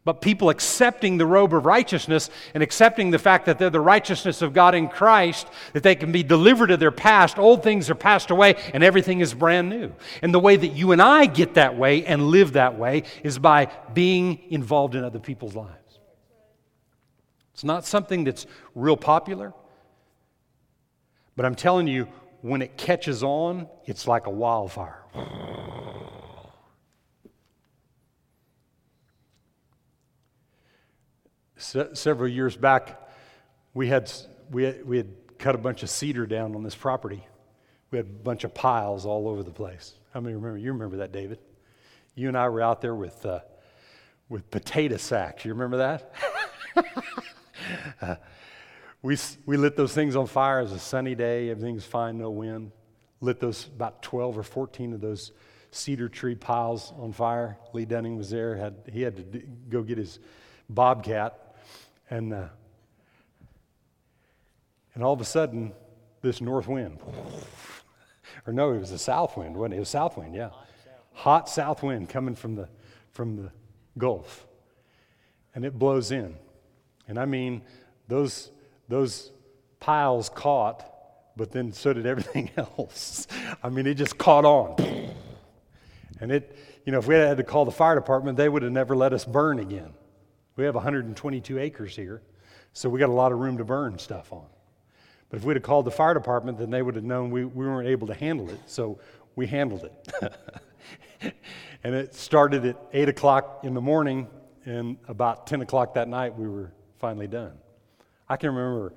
[0.09, 4.41] but people accepting the robe of righteousness and accepting the fact that they're the righteousness
[4.41, 7.95] of God in Christ, that they can be delivered of their past, old things are
[7.95, 9.93] passed away, and everything is brand new.
[10.23, 13.39] And the way that you and I get that way and live that way is
[13.39, 15.99] by being involved in other people's lives.
[17.53, 19.53] It's not something that's real popular,
[21.37, 22.09] but I'm telling you,
[22.41, 25.03] when it catches on, it's like a wildfire.
[31.59, 33.01] Se- several years back,
[33.75, 34.11] we had,
[34.51, 37.27] we, had, we had cut a bunch of cedar down on this property.
[37.91, 39.95] We had a bunch of piles all over the place.
[40.13, 40.59] How many remember?
[40.59, 41.39] You remember that, David?
[42.15, 43.41] You and I were out there with, uh,
[44.29, 45.45] with potato sacks.
[45.45, 46.13] You remember that?
[48.03, 48.17] uh,
[49.03, 50.61] we, we lit those things on fire.
[50.61, 52.73] It was a sunny day, everything's fine, no wind.
[53.21, 55.33] Lit those about 12 or 14 of those
[55.71, 57.59] cedar tree piles on fire.
[57.73, 58.57] Lee Dunning was there.
[58.57, 60.19] Had, he had to d- go get his
[60.69, 61.48] bobcat.
[62.11, 62.49] And, uh,
[64.95, 65.73] and all of a sudden,
[66.23, 66.99] this north wind,
[68.47, 69.77] or no, it was a south wind, wasn't it?
[69.77, 70.51] It was south wind, yeah.
[71.13, 72.69] Hot south wind coming from the,
[73.11, 73.51] from the
[73.97, 74.47] Gulf.
[75.55, 76.37] And it blows in.
[77.09, 77.63] And I mean,
[78.07, 78.51] those,
[78.89, 79.33] those
[79.81, 80.85] piles caught,
[81.37, 83.27] but then so did everything else.
[83.63, 84.77] I mean, it just caught on.
[86.21, 88.63] And it, you know, if we had had to call the fire department, they would
[88.63, 89.93] have never let us burn again.
[90.59, 92.21] We have 122 acres here,
[92.73, 94.47] so we got a lot of room to burn stuff on.
[95.31, 97.65] But if we'd have called the fire department, then they would have known we, we
[97.65, 98.99] weren't able to handle it, so
[99.37, 100.35] we handled it.
[101.85, 104.27] and it started at 8 o'clock in the morning,
[104.65, 107.53] and about 10 o'clock that night, we were finally done.
[108.29, 108.95] I can remember,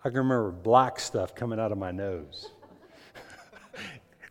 [0.00, 2.50] I can remember black stuff coming out of my nose.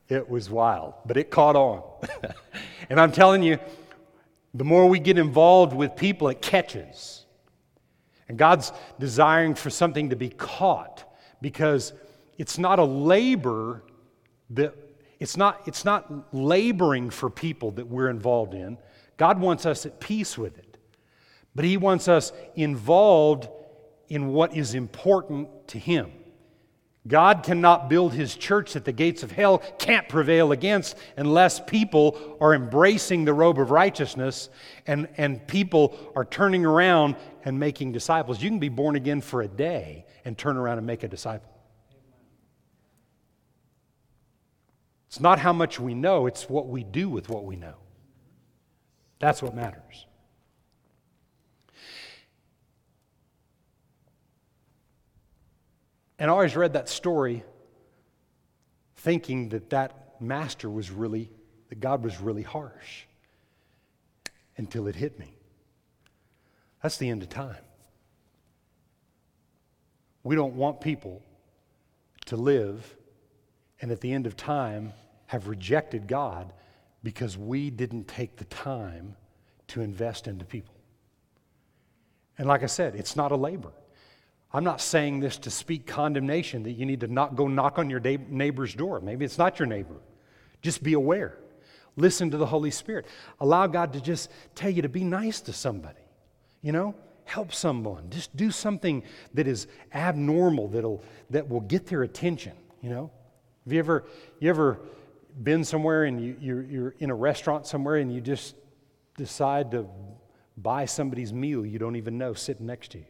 [0.09, 1.81] It was wild, but it caught on.
[2.89, 3.57] and I'm telling you,
[4.53, 7.25] the more we get involved with people, it catches.
[8.29, 11.03] And God's desiring for something to be caught
[11.41, 11.93] because
[12.37, 13.83] it's not a labor
[14.51, 14.75] that
[15.19, 18.77] it's not, it's not laboring for people that we're involved in.
[19.17, 20.77] God wants us at peace with it.
[21.55, 23.47] But He wants us involved
[24.09, 26.11] in what is important to Him.
[27.05, 32.37] God cannot build his church that the gates of hell can't prevail against unless people
[32.39, 34.49] are embracing the robe of righteousness
[34.87, 38.41] and, and people are turning around and making disciples.
[38.41, 41.49] You can be born again for a day and turn around and make a disciple.
[45.07, 47.75] It's not how much we know, it's what we do with what we know.
[49.19, 50.07] That's what matters.
[56.19, 57.43] And I always read that story
[58.97, 61.29] thinking that that master was really,
[61.69, 63.03] that God was really harsh
[64.57, 65.35] until it hit me.
[66.81, 67.57] That's the end of time.
[70.23, 71.21] We don't want people
[72.25, 72.95] to live
[73.81, 74.93] and at the end of time
[75.27, 76.53] have rejected God
[77.03, 79.15] because we didn't take the time
[79.67, 80.75] to invest into people.
[82.37, 83.71] And like I said, it's not a labor.
[84.53, 87.89] I'm not saying this to speak condemnation that you need to not go knock on
[87.89, 89.01] your neighbor's door.
[89.01, 89.95] Maybe it's not your neighbor.
[90.61, 91.37] Just be aware.
[91.95, 93.07] Listen to the Holy Spirit.
[93.39, 95.99] Allow God to just tell you to be nice to somebody.
[96.61, 96.95] You know,
[97.25, 98.09] help someone.
[98.09, 102.53] Just do something that is abnormal that'll that will get their attention.
[102.81, 103.11] You know,
[103.65, 104.05] have you ever
[104.39, 104.79] you ever
[105.41, 108.55] been somewhere and you, you're, you're in a restaurant somewhere and you just
[109.17, 109.87] decide to
[110.57, 113.05] buy somebody's meal you don't even know sitting next to you?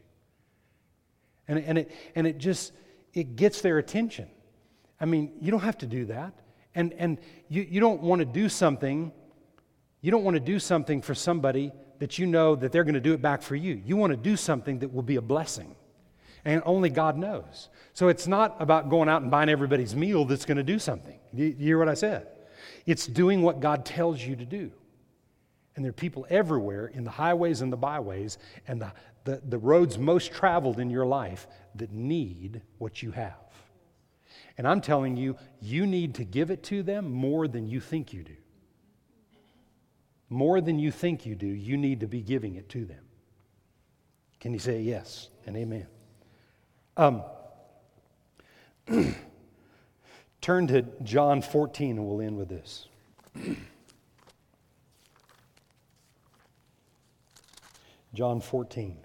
[1.48, 2.74] And, and, it, and it just,
[3.14, 4.28] it gets their attention.
[5.00, 6.34] I mean, you don't have to do that.
[6.76, 7.18] And, and
[7.50, 9.12] you, you don't want to do something,
[10.02, 13.02] you don't want to do something for somebody that you know that they're going to
[13.02, 13.82] do it back for you.
[13.86, 15.76] You want to do something that will be a blessing.
[16.46, 17.70] And only God knows.
[17.94, 21.18] So it's not about going out and buying everybody's meal that's going to do something.
[21.32, 22.28] You, you hear what I said?
[22.86, 24.72] It's doing what God tells you to do.
[25.76, 28.38] And there are people everywhere in the highways and the byways
[28.68, 28.92] and the,
[29.24, 33.38] the, the roads most traveled in your life that need what you have.
[34.58, 38.14] And I'm telling you, you need to give it to them more than you think
[38.14, 38.36] you do.
[40.30, 43.04] More than you think you do, you need to be giving it to them.
[44.40, 45.88] Can you say yes and amen?
[46.98, 47.24] Um,
[50.42, 52.88] turn to John 14 and we'll end with this.
[58.14, 58.98] John 14.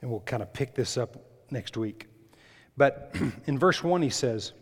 [0.00, 1.16] And we'll kind of pick this up
[1.50, 2.06] next week.
[2.76, 3.14] But
[3.46, 4.52] in verse 1, he says,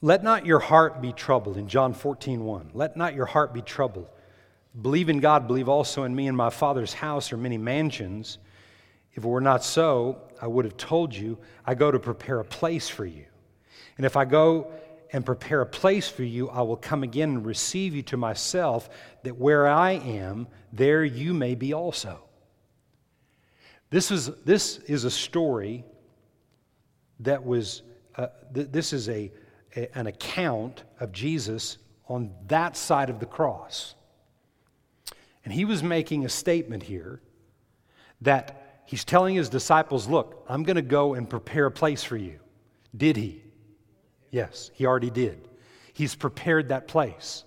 [0.00, 2.70] Let not your heart be troubled, in John 14, 1.
[2.74, 4.08] Let not your heart be troubled.
[4.80, 6.26] Believe in God, believe also in me.
[6.26, 8.38] In my Father's house are many mansions.
[9.12, 12.44] If it were not so, I would have told you, I go to prepare a
[12.44, 13.26] place for you.
[13.96, 14.72] And if I go
[15.12, 18.88] and prepare a place for you, I will come again and receive you to myself,
[19.24, 22.24] that where I am, there you may be also.
[23.92, 25.84] This is, this is a story
[27.20, 27.82] that was,
[28.16, 29.30] uh, th- this is a,
[29.76, 31.76] a, an account of Jesus
[32.08, 33.94] on that side of the cross.
[35.44, 37.20] And he was making a statement here
[38.22, 42.16] that he's telling his disciples, Look, I'm going to go and prepare a place for
[42.16, 42.40] you.
[42.96, 43.42] Did he?
[44.30, 45.48] Yes, he already did.
[45.92, 47.44] He's prepared that place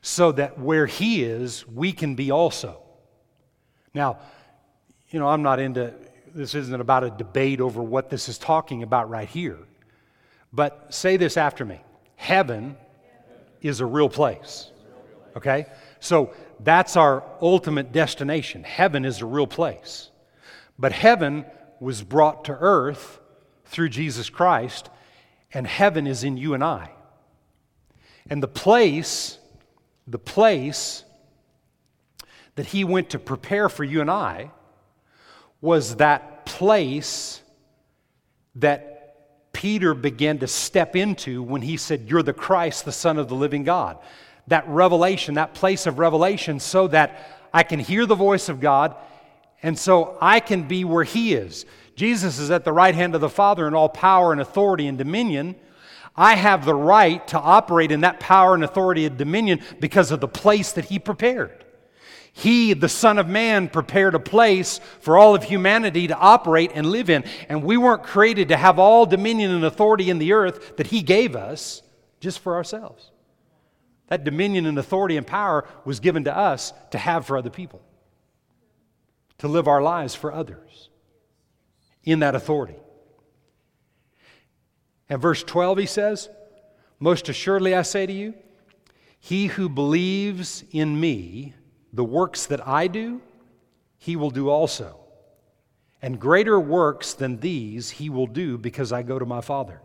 [0.00, 2.84] so that where he is, we can be also.
[3.92, 4.20] Now,
[5.10, 5.94] you know, I'm not into
[6.34, 9.58] this, isn't about a debate over what this is talking about right here.
[10.52, 11.80] But say this after me
[12.16, 12.76] Heaven
[13.60, 14.70] is a real place.
[15.36, 15.66] Okay?
[16.00, 18.64] So that's our ultimate destination.
[18.64, 20.10] Heaven is a real place.
[20.78, 21.44] But heaven
[21.80, 23.18] was brought to earth
[23.66, 24.88] through Jesus Christ,
[25.52, 26.90] and heaven is in you and I.
[28.28, 29.38] And the place,
[30.06, 31.04] the place
[32.56, 34.50] that he went to prepare for you and I
[35.60, 37.40] was that place
[38.56, 43.28] that Peter began to step into when he said, You're the Christ, the Son of
[43.28, 43.98] the living God.
[44.48, 48.94] That revelation, that place of revelation, so that I can hear the voice of God
[49.62, 51.66] and so I can be where he is.
[51.96, 54.98] Jesus is at the right hand of the Father in all power and authority and
[54.98, 55.56] dominion.
[56.14, 60.20] I have the right to operate in that power and authority and dominion because of
[60.20, 61.64] the place that he prepared.
[62.38, 66.84] He, the Son of Man, prepared a place for all of humanity to operate and
[66.84, 67.24] live in.
[67.48, 71.00] And we weren't created to have all dominion and authority in the earth that He
[71.00, 71.80] gave us
[72.20, 73.10] just for ourselves.
[74.08, 77.80] That dominion and authority and power was given to us to have for other people,
[79.38, 80.90] to live our lives for others
[82.04, 82.76] in that authority.
[85.08, 86.28] And verse 12, he says,
[87.00, 88.34] Most assuredly I say to you,
[89.18, 91.54] he who believes in me,
[91.96, 93.20] the works that I do,
[93.98, 95.00] he will do also.
[96.02, 99.80] And greater works than these he will do because I go to my Father.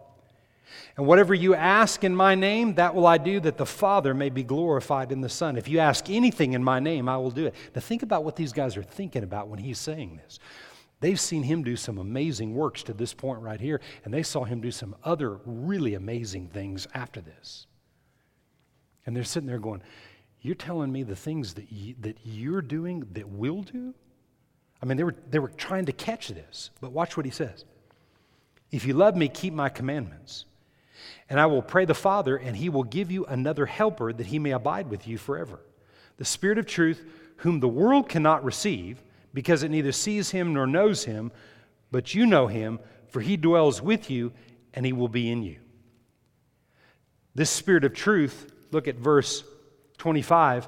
[0.97, 4.29] And whatever you ask in my name, that will I do, that the Father may
[4.29, 5.57] be glorified in the Son.
[5.57, 7.55] If you ask anything in my name, I will do it.
[7.73, 10.39] Now, think about what these guys are thinking about when he's saying this.
[10.99, 14.43] They've seen him do some amazing works to this point right here, and they saw
[14.43, 17.67] him do some other really amazing things after this.
[19.05, 19.81] And they're sitting there going,
[20.41, 23.93] you're telling me the things that, you, that you're doing that we'll do?
[24.81, 27.65] I mean, they were, they were trying to catch this, but watch what he says.
[28.71, 30.45] If you love me, keep my commandments.
[31.29, 34.39] And I will pray the Father, and he will give you another helper that he
[34.39, 35.59] may abide with you forever.
[36.17, 37.03] The Spirit of truth,
[37.37, 41.31] whom the world cannot receive, because it neither sees him nor knows him,
[41.91, 42.79] but you know him,
[43.09, 44.31] for he dwells with you,
[44.73, 45.57] and he will be in you.
[47.35, 49.43] This Spirit of truth, look at verse
[50.01, 50.67] 25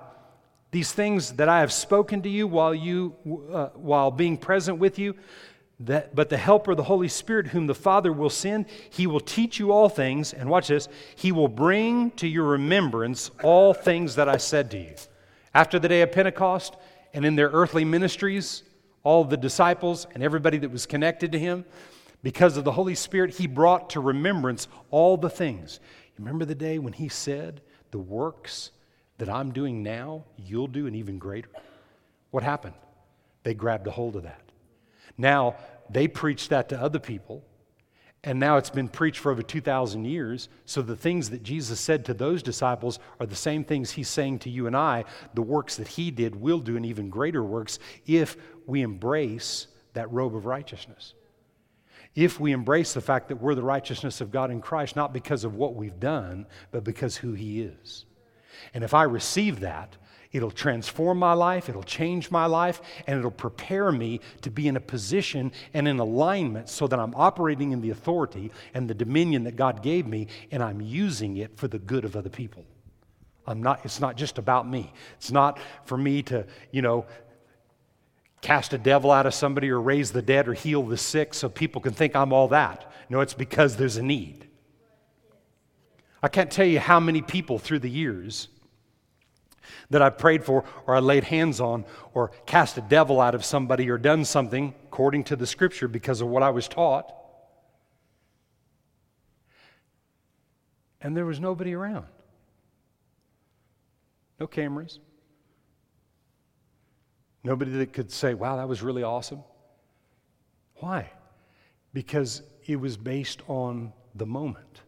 [0.70, 3.16] these things that I have spoken to you while you
[3.52, 5.16] uh, while being present with you
[5.80, 9.58] that but the helper the Holy Spirit whom the Father will send he will teach
[9.58, 14.30] you all things and watch this he will bring to your remembrance all things that
[14.30, 14.94] I said to you.
[15.56, 16.76] After the day of Pentecost
[17.12, 18.62] and in their earthly ministries
[19.02, 21.66] all the disciples and everybody that was connected to him
[22.22, 25.80] because of the Holy Spirit he brought to remembrance all the things.
[26.20, 28.70] Remember the day when he said the works
[29.18, 31.49] that I'm doing now, you'll do an even greater.
[32.32, 32.76] What happened?
[33.43, 34.41] They grabbed a hold of that.
[35.18, 35.55] Now,
[35.89, 37.43] they preached that to other people,
[38.24, 40.47] and now it's been preached for over 2,000 years.
[40.66, 44.39] So the things that Jesus said to those disciples are the same things he's saying
[44.39, 45.03] to you and I.
[45.34, 50.11] The works that he did will do an even greater works if we embrace that
[50.11, 51.14] robe of righteousness.
[52.16, 55.43] If we embrace the fact that we're the righteousness of God in Christ, not because
[55.43, 58.05] of what we've done, but because who he is.
[58.74, 59.97] And if I receive that,
[60.32, 64.76] it'll transform my life, it'll change my life, and it'll prepare me to be in
[64.76, 69.43] a position and in alignment so that I'm operating in the authority and the dominion
[69.43, 72.66] that God gave me, and I'm using it for the good of other people.
[73.45, 74.91] I'm not, it's not just about me.
[75.18, 77.05] It's not for me to, you know,
[78.41, 81.47] cast a devil out of somebody or raise the dead or heal the sick so
[81.47, 82.91] people can think I'm all that.
[83.09, 84.47] No, it's because there's a need.
[86.24, 88.47] I can't tell you how many people through the years
[89.89, 93.43] that I've prayed for or I laid hands on or cast a devil out of
[93.43, 97.13] somebody or done something according to the scripture because of what I was taught.
[101.01, 102.05] And there was nobody around.
[104.39, 105.01] No cameras.
[107.43, 109.43] Nobody that could say, wow, that was really awesome.
[110.76, 111.11] Why?
[111.93, 114.84] Because it was based on the moment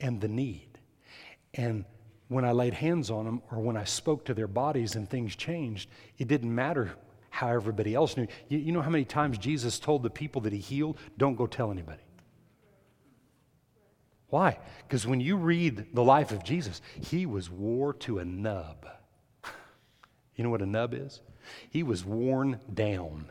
[0.00, 0.78] and the need.
[1.54, 1.84] And
[2.28, 5.34] when I laid hands on them or when I spoke to their bodies and things
[5.34, 6.92] changed, it didn't matter
[7.30, 8.26] how everybody else knew.
[8.48, 11.46] You, you know how many times Jesus told the people that he healed, don't go
[11.46, 12.02] tell anybody?
[14.28, 14.58] Why?
[14.86, 18.86] Because when you read the life of Jesus, he was wore to a nub.
[20.36, 21.20] You know what a nub is?
[21.68, 23.26] He was worn down.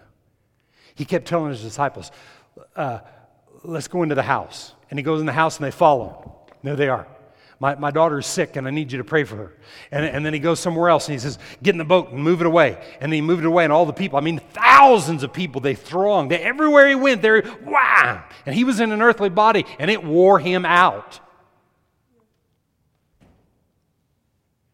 [0.94, 2.12] He kept telling his disciples,
[2.76, 3.00] uh,
[3.64, 4.74] Let's go into the house.
[4.90, 6.32] And he goes in the house and they follow him.
[6.64, 7.08] There they are.
[7.62, 9.58] My, my daughter is sick and I need you to pray for her.
[9.92, 12.24] And, and then he goes somewhere else and he says, Get in the boat and
[12.24, 12.82] move it away.
[13.02, 15.76] And he moved it away, and all the people, I mean, thousands of people, they
[15.76, 16.32] thronged.
[16.32, 18.24] They, everywhere he went, there, wow.
[18.46, 21.20] And he was in an earthly body and it wore him out.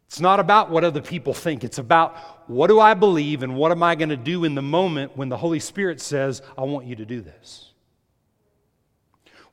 [0.07, 1.63] It's not about what other people think.
[1.63, 2.15] It's about
[2.47, 5.27] what do I believe and what am I going to do in the moment when
[5.27, 7.73] the Holy Spirit says, I want you to do this.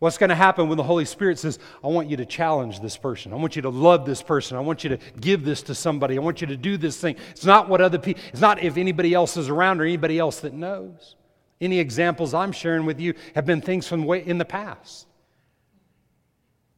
[0.02, 2.96] What's going to happen when the Holy Spirit says, I want you to challenge this
[2.96, 3.32] person.
[3.32, 4.56] I want you to love this person.
[4.56, 6.16] I want you to give this to somebody.
[6.16, 7.14] I want you to do this thing.
[7.30, 10.40] It's not what other people, it's not if anybody else is around or anybody else
[10.40, 11.14] that knows.
[11.60, 15.06] Any examples I'm sharing with you have been things from way in the past.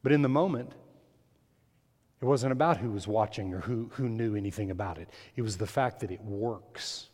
[0.02, 0.72] But in the moment,
[2.20, 5.08] it wasn't about who was watching or who, who knew anything about it.
[5.34, 7.08] It was the fact that it works.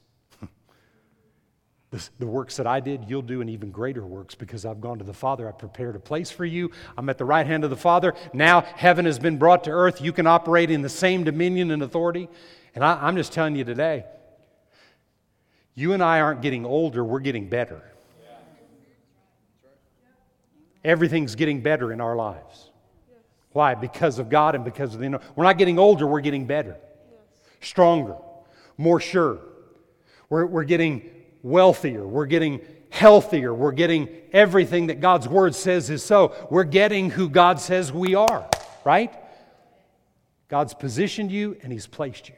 [1.91, 4.99] The, the works that I did, you'll do, and even greater works because I've gone
[4.99, 5.49] to the Father.
[5.49, 6.71] I've prepared a place for you.
[6.97, 8.15] I'm at the right hand of the Father.
[8.33, 10.01] Now heaven has been brought to earth.
[10.01, 12.29] You can operate in the same dominion and authority.
[12.77, 14.05] And I, I'm just telling you today,
[15.75, 17.83] you and I aren't getting older, we're getting better.
[20.85, 22.71] Everything's getting better in our lives.
[23.53, 23.75] Why?
[23.75, 25.21] Because of God and because of the.
[25.35, 26.77] We're not getting older, we're getting better,
[27.61, 28.17] stronger,
[28.79, 29.41] more sure.
[30.29, 31.11] We're, we're getting
[31.43, 32.61] wealthier, we're getting
[32.91, 36.35] healthier, we're getting everything that God's Word says is so.
[36.51, 38.49] We're getting who God says we are,
[38.85, 39.13] right?
[40.49, 42.35] God's positioned you and He's placed you.